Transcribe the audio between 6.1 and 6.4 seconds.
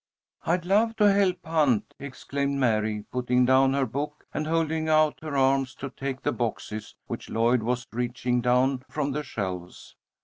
the